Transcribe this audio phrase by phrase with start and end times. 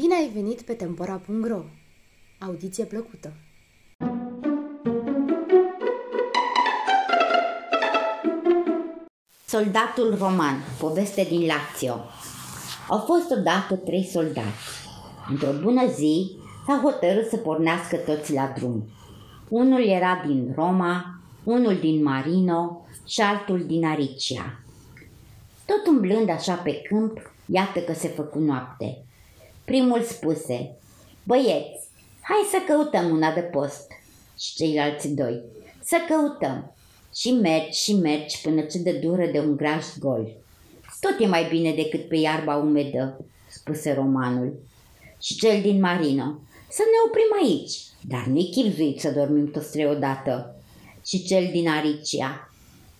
[0.00, 1.62] Bine ai venit pe Tempora.ro!
[2.38, 3.32] Audiție plăcută!
[9.46, 12.00] Soldatul roman, poveste din Lazio.
[12.88, 14.88] Au fost odată trei soldați.
[15.30, 16.36] Într-o bună zi
[16.66, 18.88] s-a hotărât să pornească toți la drum.
[19.48, 24.60] Unul era din Roma, unul din Marino și altul din Aricia.
[25.66, 29.04] Tot umblând așa pe câmp, iată că se făcu noapte.
[29.70, 30.76] Primul spuse,
[31.24, 31.88] băieți,
[32.20, 33.86] hai să căutăm una de post.
[34.38, 35.42] Și ceilalți doi,
[35.82, 36.74] să căutăm.
[37.14, 40.36] Și mergi și mergi până ce de dură de un graj gol.
[41.00, 44.62] Tot e mai bine decât pe iarba umedă, spuse romanul.
[45.20, 47.76] Și cel din Marino, să ne oprim aici,
[48.08, 50.54] dar nu-i chipzuit să dormim toți trei odată.
[51.06, 52.52] Și cel din Aricia,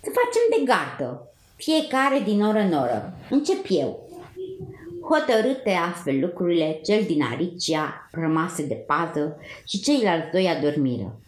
[0.03, 3.15] să facem de gardă, fiecare din oră în oră.
[3.31, 4.10] Încep eu.
[5.11, 9.37] Hotărâte astfel lucrurile, cel din Aricia rămase de pază
[9.69, 11.21] și ceilalți doi adormiră.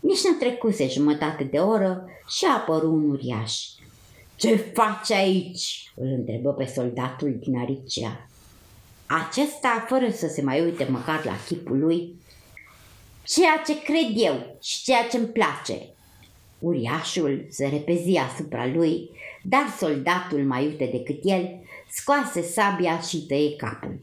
[0.00, 3.58] Nici nu trecuse jumătate de oră și a apărut un uriaș.
[4.36, 8.28] Ce faci aici?" îl întrebă pe soldatul din Aricia.
[9.06, 12.14] Acesta, fără să se mai uite măcar la chipul lui,
[13.22, 15.88] ceea ce cred eu și ceea ce îmi place.
[16.58, 19.10] Uriașul se repezi asupra lui,
[19.42, 21.60] dar soldatul mai iute decât el
[21.90, 24.00] scoase sabia și tăie capul.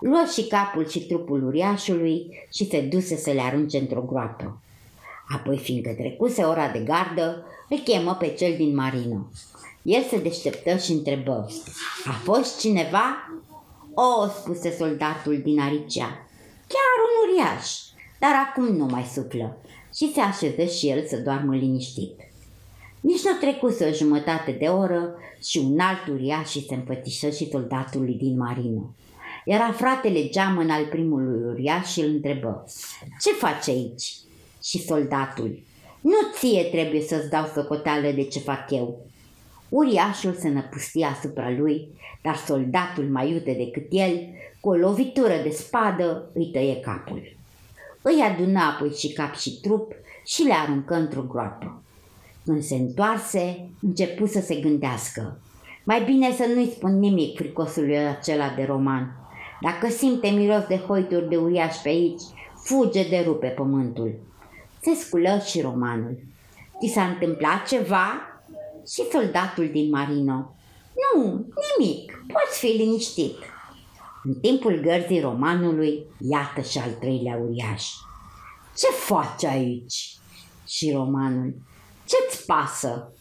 [0.00, 4.62] Luă și capul și trupul uriașului și se duse să le arunce într-o groapă.
[5.34, 9.26] Apoi, fiindcă trecuse ora de gardă, îl chemă pe cel din Marino.
[9.82, 11.50] El se deșteptă și întrebă,
[12.04, 13.30] a fost cineva?
[13.94, 16.26] O, spuse soldatul din Aricea,
[16.68, 17.70] chiar un uriaș,
[18.18, 19.56] dar acum nu mai suflă.
[19.94, 22.20] Și se așeză și el să doarmă liniștit.
[23.02, 25.14] Nici nu trecuse o jumătate de oră
[25.44, 28.94] și un alt uriaș și se împătișă și soldatului din Marino.
[29.44, 32.64] Era fratele geamăn al primului uriaș și îl întrebă,
[33.20, 34.14] Ce faci aici?
[34.62, 35.62] Și soldatul,
[36.00, 39.06] Nu ție trebuie să-ți dau socoteală de ce fac eu.
[39.68, 41.88] Uriașul se năpustia asupra lui,
[42.22, 44.28] dar soldatul mai iute decât el,
[44.60, 47.36] cu o lovitură de spadă, îi tăie capul.
[48.02, 49.92] Îi adună apoi și cap și trup
[50.24, 51.82] și le aruncă într-o groapă.
[52.44, 55.40] Când se întoarse, începu să se gândească.
[55.84, 59.16] Mai bine să nu-i spun nimic fricosului acela de roman.
[59.60, 62.22] Dacă simte miros de hoituri de uriaș pe aici,
[62.64, 64.14] fuge de rupe pământul.
[64.80, 66.18] Se sculă și romanul.
[66.80, 68.06] Ți s-a întâmplat ceva?
[68.92, 70.54] Și soldatul din Marino.
[71.14, 71.46] Nu,
[71.78, 73.36] nimic, poți fi liniștit.
[74.24, 77.86] În timpul gărzii romanului, iată și al treilea uriaș.
[78.76, 80.16] Ce faci aici?
[80.66, 81.54] Și romanul.
[82.06, 83.12] Ce-ți pasă?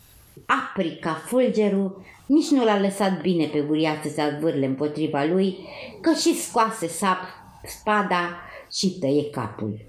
[0.45, 5.57] Apri ca fulgerul, nici nu l-a lăsat bine pe uriaș să se advârle împotriva lui,
[6.01, 7.17] că și scoase sap,
[7.65, 8.37] spada
[8.71, 9.79] și tăie capul.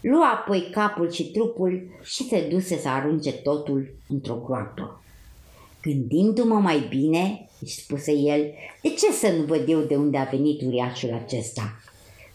[0.00, 5.02] Lua apoi capul și trupul și se duse să arunce totul într-o groapă.
[5.82, 8.52] Gândindu-mă mai bine, își spuse el,
[8.82, 11.80] de ce să nu văd eu de unde a venit uriașul acesta?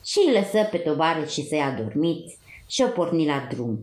[0.05, 3.79] Și îl lăsă pe tovarăș și să-i adormiți și o porni la drum.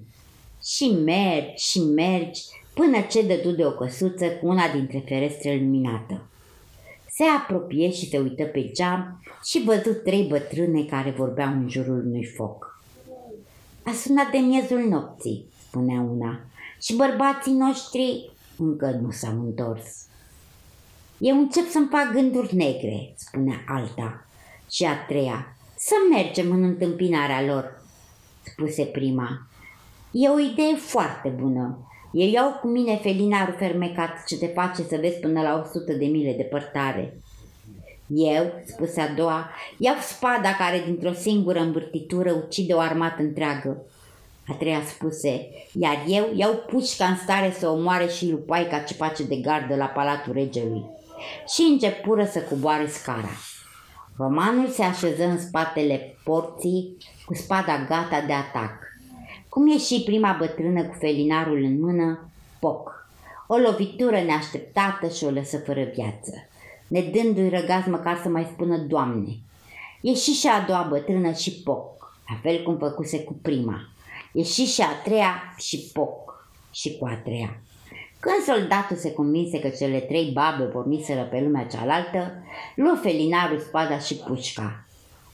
[0.74, 2.42] Și mergi și mergi
[2.74, 6.26] până ce dădu de o căsuță cu una dintre ferestre luminată.
[7.10, 12.06] Se apropie și se uită pe geam și văzu trei bătrâne care vorbeau în jurul
[12.06, 12.82] unui foc.
[13.82, 16.40] A sunat de miezul nopții, spunea una,
[16.82, 20.06] și bărbații noștri încă nu s-au întors.
[21.18, 24.26] Eu încep să-mi fac gânduri negre, spunea alta.
[24.70, 27.82] Și a treia, să mergem în întâmpinarea lor,
[28.42, 29.48] spuse prima.
[30.10, 31.78] E o idee foarte bună.
[32.12, 36.06] Eu iau cu mine felinarul fermecat ce te face să vezi până la 100 de
[36.06, 37.20] mile departare.
[38.06, 43.82] Eu, spuse a doua, iau spada care dintr-o singură învârtitură ucide o armată întreagă.
[44.48, 49.25] A treia spuse, iar eu iau pușca în stare să omoare și lupaica ce face
[49.25, 50.84] de gardă la palatul regelui.
[51.55, 53.31] Și începură să coboare scara.
[54.16, 56.96] Romanul se așeză în spatele porții
[57.26, 58.88] cu spada gata de atac.
[59.48, 62.30] Cum ieși prima bătrână cu felinarul în mână,
[62.60, 63.08] poc.
[63.46, 66.32] O lovitură neașteptată și o lăsă fără viață,
[66.88, 69.36] ne dându-i răgaz măcar să mai spună Doamne.
[70.00, 73.80] Ieși și a doua bătrână și poc, la fel cum făcuse cu prima.
[74.32, 77.60] Ieși și a treia și poc și cu a treia.
[78.20, 82.32] Când soldatul se convinse că cele trei babe porniseră pe lumea cealaltă,
[82.74, 84.88] luă felinarul spada și pușca.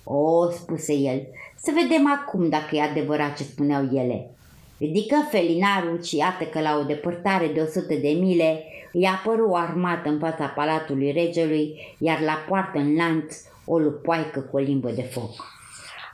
[0.05, 4.31] O, spuse el, să vedem acum dacă e adevărat ce spuneau ele.
[4.79, 9.56] Ridică felinarul și iată că la o depărtare de 100 de mile îi apăru o
[9.56, 13.35] armată în fața palatului regelui, iar la poartă în lanț
[13.65, 15.53] o lupoaică cu o limbă de foc.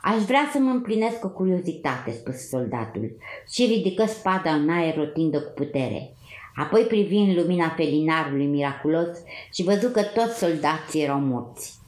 [0.01, 3.17] Aș vrea să mă împlinesc o curiozitate, spuse soldatul,
[3.51, 6.13] și ridică spada în aer rotind cu putere.
[6.55, 9.17] Apoi privi în lumina felinarului miraculos
[9.53, 11.80] și văzu că toți soldații erau morți.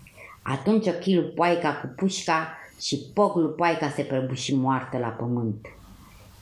[0.43, 5.67] Atunci ochii lui Poaica cu pușca și poc lui Poaica se prăbuși moartă la pământ.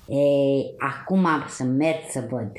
[0.07, 2.51] Ei, acum am să merg să văd.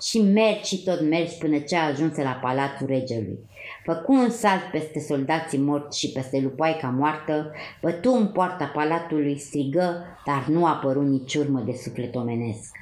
[0.00, 3.38] Și mergi și tot mergi până ce ajunse la palatul regelui.
[3.84, 7.52] Făcu un salt peste soldații morți și peste lupoaica moartă,
[7.82, 12.76] bătu în poarta palatului, strigă, dar nu apăru nici urmă de suflet omenesc.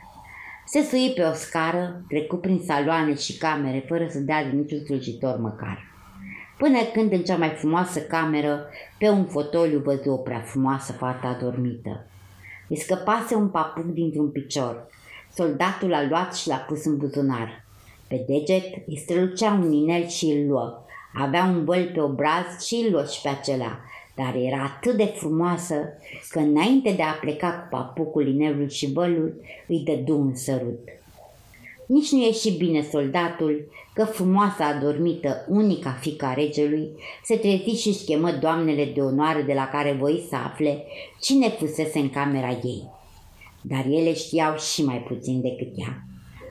[0.67, 4.85] Se sui pe o scară, trecu prin saloane și camere, fără să dea de niciun
[4.85, 5.96] slujitor măcar.
[6.56, 8.67] Până când în cea mai frumoasă cameră,
[8.99, 12.06] pe un fotoliu văzu o prea frumoasă fată adormită.
[12.69, 14.87] Îi scăpase un papuc dintr-un picior.
[15.35, 17.64] Soldatul l-a luat și l-a pus în buzunar.
[18.08, 20.85] Pe deget îi strălucea un inel și îl luă.
[21.14, 23.81] Avea un băl pe obraz și îl luă și pe acela,
[24.14, 25.75] dar era atât de frumoasă
[26.29, 30.88] că înainte de a pleca cu papucul, inelul și bălul, îi dădu un sărut.
[31.87, 36.88] Nici nu ieși bine soldatul că frumoasa adormită, unica fica regelui,
[37.25, 40.85] se trezi și chemă doamnele de onoare de la care voi să afle
[41.21, 42.91] cine fusese în camera ei.
[43.62, 46.03] Dar ele știau și mai puțin decât ea.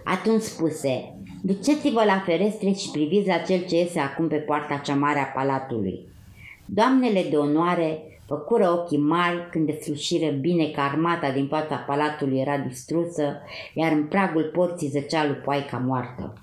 [0.04, 4.96] Atunci spuse, duceți-vă la ferestre și priviți la cel ce iese acum pe poarta cea
[4.96, 6.00] mare a palatului.
[6.66, 12.58] Doamnele de onoare făcură ochii mari când deslușiră bine că armata din fața palatului era
[12.58, 13.42] distrusă,
[13.74, 16.34] iar în pragul porții zăcea lupoaica moartă.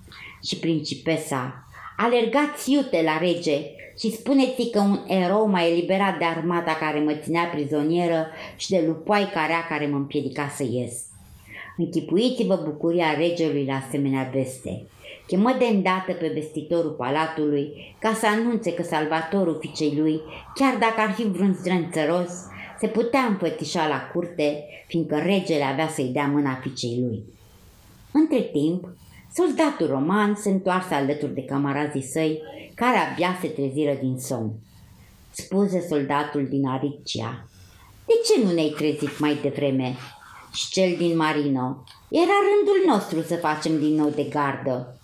[0.42, 3.60] Și principesa, alergați iute la rege
[3.98, 8.26] și spuneți că un erou m-a eliberat de armata care mă ținea prizonieră
[8.56, 11.04] și de lupoaica rea care mă împiedica să ies.
[11.76, 14.82] Închipuiți-vă bucuria regelui la asemenea veste.
[15.26, 20.20] Chemă de îndată pe vestitorul palatului ca să anunțe că salvatorul fiicei lui,
[20.54, 22.30] chiar dacă ar fi vreun strânțăros,
[22.78, 27.22] se putea înfățișa la curte, fiindcă regele avea să-i dea mâna fiicei lui.
[28.12, 28.88] Între timp,
[29.34, 32.42] soldatul roman se întoarse alături de camarazii săi,
[32.74, 34.52] care abia se treziră din somn.
[35.30, 37.46] Spuse soldatul din Aricia,
[38.06, 39.94] de ce nu ne-ai trezit mai devreme?
[40.52, 44.96] Și cel din Marino, era rândul nostru să facem din nou de gardă.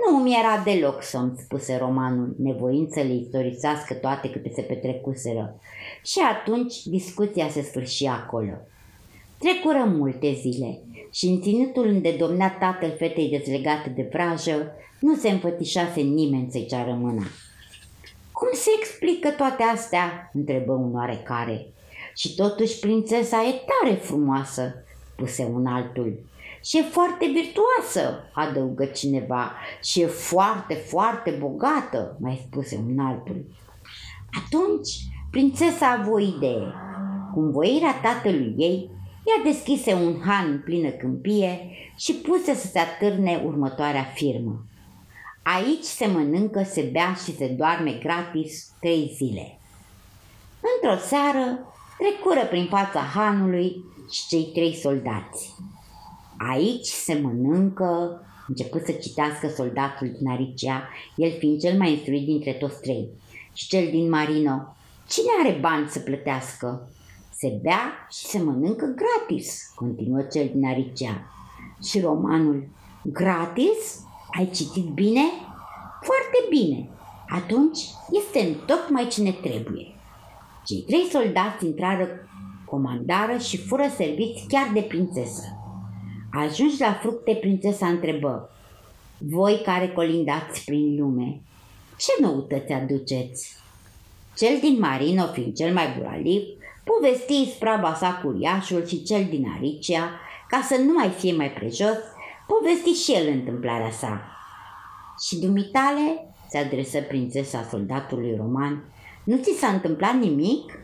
[0.00, 5.60] Nu mi era deloc somn, spuse romanul, nevoind să le istorisească toate câte se petrecuseră.
[6.04, 8.52] Și atunci discuția se sfârși acolo.
[9.38, 10.80] Trecură multe zile
[11.10, 16.66] și în ținutul unde domnea tatăl fetei dezlegate de vrajă, nu se înfățișase nimeni să-i
[16.66, 17.22] ceară mâna.
[18.32, 21.66] Cum se explică toate astea?" întrebă un oarecare.
[22.14, 24.84] Și totuși prințesa e tare frumoasă,"
[25.20, 26.18] puse un altul.
[26.64, 29.52] Și e foarte virtuoasă, adăugă cineva.
[29.82, 33.44] Și e foarte, foarte bogată, mai spuse un altul.
[34.44, 34.88] Atunci,
[35.30, 36.72] prințesa a avut o idee.
[37.34, 38.90] Cu voirea tatălui ei,
[39.24, 44.64] ea deschise un han în plină câmpie și puse să se atârne următoarea firmă.
[45.42, 49.58] Aici se mănâncă, se bea și se doarme gratis trei zile.
[50.60, 51.58] Într-o seară,
[51.98, 55.54] trecură prin fața hanului și cei trei soldați.
[56.50, 62.52] Aici se mănâncă, început să citească soldatul din Aricea, el fiind cel mai instruit dintre
[62.52, 63.08] toți trei.
[63.52, 64.76] Și cel din Marino,
[65.08, 66.88] cine are bani să plătească?
[67.32, 71.30] Se bea și se mănâncă gratis, continuă cel din Aricea.
[71.84, 72.68] Și romanul,
[73.02, 74.00] gratis?
[74.38, 75.22] Ai citit bine?
[76.02, 76.88] Foarte bine.
[77.28, 77.78] Atunci
[78.10, 79.94] este tocmai cine trebuie.
[80.64, 82.08] Cei trei soldați intrară
[82.70, 85.44] comandară și fură serviți chiar de prințesă.
[86.32, 88.50] Ajungi la fructe, prințesa întrebă.
[89.18, 91.40] Voi care colindați prin lume,
[91.98, 93.56] ce noutăți aduceți?
[94.36, 96.42] Cel din Marino, fiind cel mai buraliv,
[96.84, 100.10] povesti spraba sa curiașul și cel din Aricia,
[100.48, 101.98] ca să nu mai fie mai prejos,
[102.46, 104.22] povesti și el întâmplarea sa.
[105.26, 108.84] Și dumitale, se adresă prințesa soldatului roman,
[109.24, 110.78] nu ți s-a întâmplat nimic?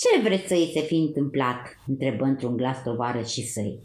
[0.00, 1.78] Ce vreți să îi se fi întâmplat?
[1.86, 3.78] întrebă într-un glas tovarăș și săi.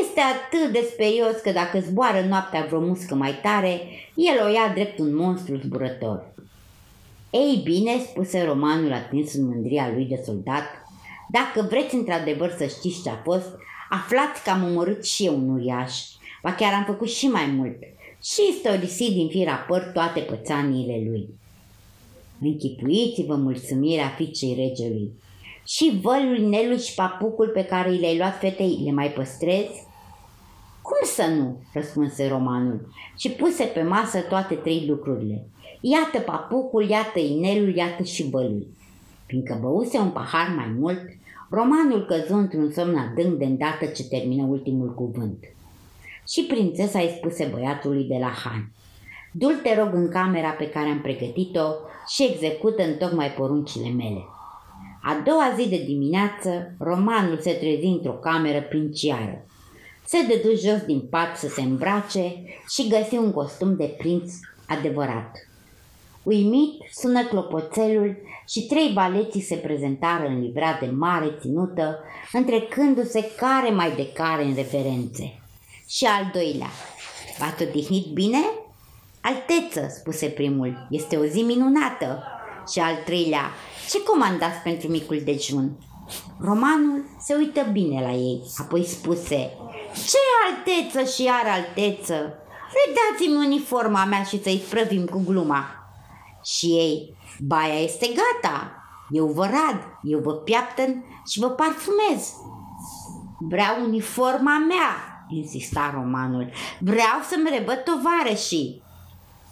[0.00, 3.80] Este atât de sperios că dacă zboară noaptea vreo muscă mai tare,
[4.14, 6.34] el o ia drept un monstru zburător.
[7.30, 10.64] Ei bine, spuse romanul atins în mândria lui de soldat,
[11.30, 13.48] dacă vreți într-adevăr să știți ce a fost,
[13.90, 15.92] aflați că am omorât și eu un uriaș,
[16.42, 17.78] ba chiar am făcut și mai mult,
[18.22, 21.28] și istorisit din fira păr toate pățaniile lui.
[22.40, 25.12] Închipuiți-vă mulțumirea fiicei regelui
[25.68, 29.86] Și vălul, inelul și papucul pe care i le-ai luat fetei, le mai păstrezi?
[30.82, 31.60] Cum să nu?
[31.72, 35.46] răspunse romanul și puse pe masă toate trei lucrurile.
[35.80, 38.66] Iată papucul, iată inelul, iată și vălul.
[39.26, 41.00] Fiindcă băuse un pahar mai mult,
[41.50, 45.44] romanul căzu într-un somn adânc de îndată ce termină ultimul cuvânt.
[46.28, 48.72] Și prințesa îi spuse băiatului de la Han.
[49.32, 51.66] Du-l te rog în camera pe care am pregătit-o
[52.06, 54.24] și execută în tocmai poruncile mele.
[55.02, 59.46] A doua zi de dimineață, romanul se trezi într-o cameră princiară.
[60.04, 64.32] Se dădu jos din pat să se îmbrace și găsi un costum de prinț
[64.66, 65.30] adevărat.
[66.22, 68.16] Uimit, sună clopoțelul
[68.48, 71.98] și trei baleții se prezentară în livrat de mare ținută,
[72.32, 75.40] întrecându-se care mai de care în referențe.
[75.88, 76.70] Și al doilea,
[77.38, 78.38] v-ați odihnit bine?
[79.20, 82.22] Alteță, spuse primul, este o zi minunată.
[82.70, 83.50] Și al treilea,
[83.90, 85.78] ce comandați pentru micul dejun?
[86.40, 89.50] Romanul se uită bine la ei, apoi spuse,
[89.92, 92.34] ce alteță și iar alteță!
[92.78, 95.64] Redați-mi uniforma mea și să-i sprăvim cu gluma.
[96.44, 98.72] Și ei, baia este gata,
[99.10, 102.32] eu vă rad, eu vă piaptăn și vă parfumez.
[103.38, 106.50] Vreau uniforma mea, insista romanul.
[106.80, 108.82] Vreau să-mi rebăt tovarășii.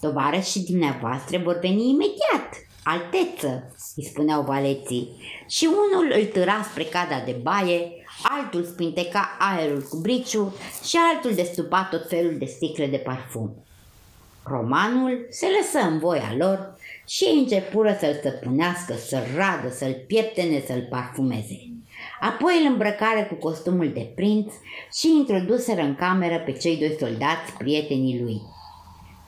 [0.01, 2.66] Tovarășii dumneavoastră vor veni imediat.
[2.89, 5.09] Alteță, îi spuneau valeții.
[5.49, 11.35] Și unul îl târa spre cada de baie, altul spinteca aerul cu briciu și altul
[11.35, 13.55] destupa tot felul de sticle de parfum.
[14.45, 16.77] Romanul se lăsă în voia lor
[17.07, 21.59] și ei începură să-l stăpânească, să-l radă, să-l pieptene, să-l parfumeze.
[22.21, 24.53] Apoi îl îmbrăcare cu costumul de prinț
[24.99, 28.41] și introduseră în cameră pe cei doi soldați, prietenii lui.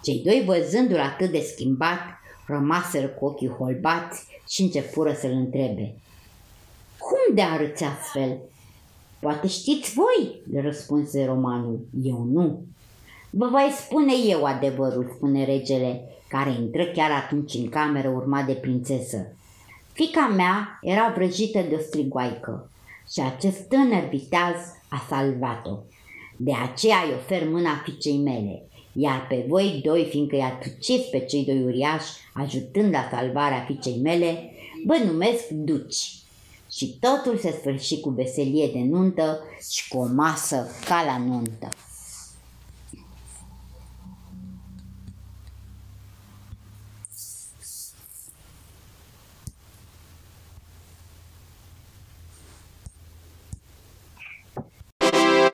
[0.03, 2.18] Cei doi, văzându-l atât de schimbat,
[2.49, 5.95] rămaseră cu ochii holbați și începură să-l întrebe.
[6.99, 8.39] Cum de arăți astfel?
[9.21, 11.87] Poate știți voi, le răspunse romanul.
[12.03, 12.63] Eu nu.
[13.31, 18.53] Vă voi spune eu adevărul, spune regele, care intră chiar atunci în cameră urmat de
[18.53, 19.33] prințesă.
[19.93, 22.71] Fica mea era vrăjită de o strigoaică
[23.13, 24.57] și acest tânăr viteaz
[24.89, 25.77] a salvat-o.
[26.37, 30.59] De aceea îi ofer mâna fiicei mele, iar pe voi doi, fiindcă i-a
[31.11, 34.51] pe cei doi uriași, ajutând la salvarea fiicei mele,
[34.87, 36.13] vă numesc duci.
[36.71, 39.41] Și totul se sfârși cu veselie de nuntă
[39.71, 41.69] și cu o masă ca la nuntă.